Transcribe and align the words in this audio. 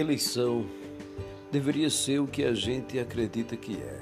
Eleição 0.00 0.64
deveria 1.52 1.90
ser 1.90 2.20
o 2.20 2.26
que 2.26 2.42
a 2.42 2.54
gente 2.54 2.98
acredita 2.98 3.54
que 3.54 3.76
é, 3.76 4.00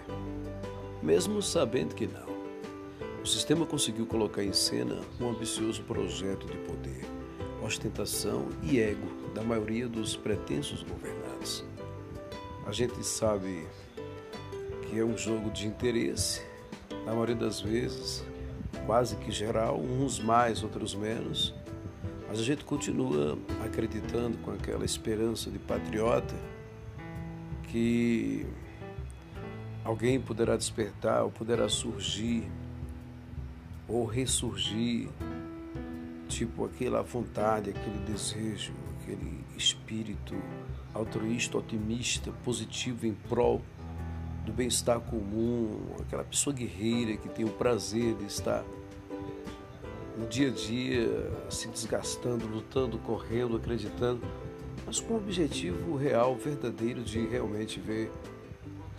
mesmo 1.02 1.42
sabendo 1.42 1.92
que 1.92 2.06
não. 2.06 2.28
O 3.20 3.26
sistema 3.26 3.66
conseguiu 3.66 4.06
colocar 4.06 4.44
em 4.44 4.52
cena 4.52 5.00
um 5.20 5.28
ambicioso 5.28 5.82
projeto 5.82 6.46
de 6.46 6.56
poder, 6.58 7.04
ostentação 7.64 8.48
e 8.62 8.78
ego 8.78 9.08
da 9.34 9.42
maioria 9.42 9.88
dos 9.88 10.14
pretensos 10.14 10.84
governantes. 10.84 11.64
A 12.64 12.70
gente 12.70 13.04
sabe 13.04 13.66
que 14.82 15.00
é 15.00 15.04
um 15.04 15.18
jogo 15.18 15.50
de 15.50 15.66
interesse, 15.66 16.42
na 17.04 17.10
maioria 17.10 17.34
das 17.34 17.60
vezes, 17.60 18.24
quase 18.86 19.16
que 19.16 19.32
geral, 19.32 19.80
uns 19.80 20.20
mais, 20.20 20.62
outros 20.62 20.94
menos, 20.94 21.52
mas 22.28 22.38
a 22.38 22.42
gente 22.42 22.64
continua 22.64 23.38
acreditando 23.64 24.36
com 24.38 24.50
aquela 24.50 24.84
esperança 24.84 25.50
de 25.50 25.58
patriota 25.58 26.34
que 27.64 28.46
alguém 29.82 30.20
poderá 30.20 30.56
despertar 30.56 31.24
ou 31.24 31.30
poderá 31.30 31.68
surgir 31.68 32.44
ou 33.88 34.04
ressurgir, 34.04 35.08
tipo 36.28 36.66
aquela 36.66 37.02
vontade, 37.02 37.70
aquele 37.70 37.98
desejo, 38.00 38.74
aquele 39.00 39.42
espírito 39.56 40.34
altruísta, 40.92 41.56
otimista, 41.56 42.30
positivo 42.44 43.06
em 43.06 43.14
prol 43.14 43.62
do 44.44 44.52
bem-estar 44.52 45.00
comum, 45.00 45.80
aquela 46.00 46.24
pessoa 46.24 46.54
guerreira 46.54 47.16
que 47.16 47.28
tem 47.30 47.46
o 47.46 47.50
prazer 47.50 48.14
de 48.16 48.26
estar 48.26 48.62
no 50.18 50.26
dia 50.26 50.48
a 50.48 50.50
dia, 50.50 51.30
se 51.48 51.68
desgastando, 51.68 52.46
lutando, 52.46 52.98
correndo, 52.98 53.56
acreditando, 53.56 54.20
mas 54.84 54.98
com 54.98 55.14
o 55.14 55.16
objetivo 55.16 55.96
real, 55.96 56.34
verdadeiro 56.34 57.02
de 57.02 57.24
realmente 57.24 57.78
ver, 57.78 58.10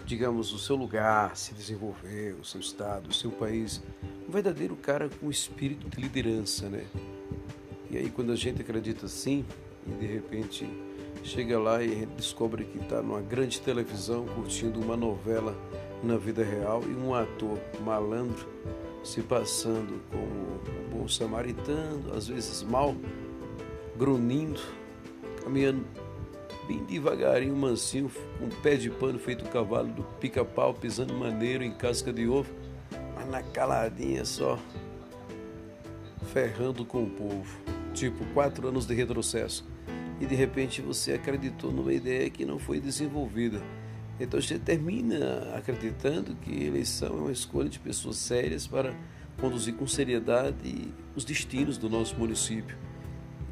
digamos, 0.06 0.53
o 0.53 0.58
seu 0.58 0.78
lugar 0.78 1.36
se 1.36 1.53
desenvolver, 1.53 2.36
o 2.39 2.45
seu 2.45 2.61
estado, 2.61 3.09
o 3.09 3.14
seu 3.14 3.31
país. 3.31 3.81
Um 4.28 4.31
verdadeiro 4.31 4.76
cara 4.78 5.09
com 5.09 5.30
espírito 5.30 5.89
de 5.89 6.02
liderança, 6.02 6.70
né? 6.70 6.86
E 7.92 7.98
aí, 7.98 8.09
quando 8.09 8.31
a 8.31 8.36
gente 8.36 8.61
acredita 8.61 9.08
assim, 9.08 9.44
e 9.86 9.92
de 9.92 10.06
repente 10.06 10.70
chega 11.23 11.59
lá 11.59 11.83
e 11.83 12.06
descobre 12.06 12.64
que 12.64 12.78
está 12.78 13.02
numa 13.02 13.22
grande 13.22 13.59
televisão 13.59 14.26
curtindo 14.28 14.80
uma 14.80 14.95
novela 14.95 15.58
na 16.04 16.16
vida 16.16 16.44
real 16.44 16.81
e 16.83 16.94
um 16.94 17.14
ator 17.14 17.59
malandro 17.83 18.48
se 19.03 19.22
passando 19.22 20.02
como 20.09 20.23
um 20.23 21.00
bom 21.00 21.08
samaritano, 21.08 22.14
às 22.14 22.28
vezes 22.28 22.64
mal, 22.64 22.95
grunhindo, 23.97 24.61
caminhando 25.44 25.86
bem 26.67 26.83
devagarinho, 26.83 27.55
mansinho, 27.55 28.11
com 28.38 28.45
um 28.45 28.50
pé 28.61 28.75
de 28.75 28.89
pano 28.89 29.17
feito 29.17 29.44
cavalo 29.50 29.88
do 29.88 30.03
pica-pau, 30.20 30.73
pisando 30.73 31.14
maneiro 31.14 31.64
em 31.64 31.72
casca 31.72 32.14
de 32.14 32.27
ovo, 32.27 32.53
mas 33.16 33.27
na 33.27 33.42
caladinha 33.42 34.23
só, 34.23 34.59
ferrando 36.31 36.86
com 36.86 37.03
o 37.03 37.09
povo. 37.09 37.59
Tipo, 37.94 38.23
quatro 38.33 38.67
anos 38.67 38.86
de 38.86 38.94
retrocesso. 38.94 39.67
E 40.22 40.25
de 40.25 40.36
repente 40.36 40.81
você 40.81 41.14
acreditou 41.14 41.72
numa 41.72 41.94
ideia 41.94 42.30
que 42.30 42.45
não 42.45 42.59
foi 42.59 42.80
desenvolvida 42.80 43.61
então 44.20 44.42
você 44.42 44.59
termina 44.59 45.56
acreditando 45.56 46.36
que 46.36 46.66
eleição 46.66 47.17
é 47.17 47.22
uma 47.22 47.31
escolha 47.31 47.70
de 47.70 47.80
pessoas 47.80 48.17
sérias 48.17 48.67
para 48.67 48.94
conduzir 49.39 49.73
com 49.76 49.88
seriedade 49.88 50.94
os 51.16 51.23
destinos 51.23 51.78
do 51.78 51.89
nosso 51.89 52.16
município. 52.17 52.78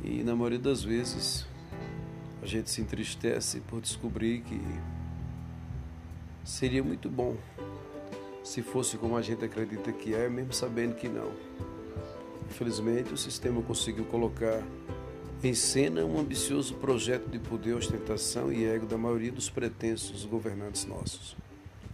E 0.03 0.23
na 0.23 0.35
maioria 0.35 0.59
das 0.59 0.83
vezes 0.83 1.47
a 2.41 2.45
gente 2.45 2.69
se 2.69 2.81
entristece 2.81 3.61
por 3.61 3.81
descobrir 3.81 4.42
que 4.42 4.61
seria 6.43 6.83
muito 6.83 7.09
bom 7.09 7.36
se 8.43 8.61
fosse 8.61 8.97
como 8.97 9.17
a 9.17 9.21
gente 9.21 9.43
acredita 9.43 9.92
que 9.92 10.13
é, 10.13 10.30
mesmo 10.30 10.53
sabendo 10.53 10.95
que 10.95 11.09
não. 11.09 11.31
Infelizmente, 12.49 13.13
o 13.13 13.17
sistema 13.17 13.61
conseguiu 13.61 14.05
colocar 14.05 14.63
em 15.43 15.53
cena 15.53 16.03
um 16.03 16.20
ambicioso 16.20 16.73
projeto 16.75 17.30
de 17.30 17.37
poder, 17.37 17.73
ostentação 17.73 18.52
e 18.52 18.65
ego 18.65 18.86
da 18.86 18.98
maioria 18.98 19.31
dos 19.31 19.49
pretensos 19.49 20.25
governantes 20.25 20.86
nossos. 20.86 21.36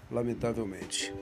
Lamentavelmente. 0.10 1.14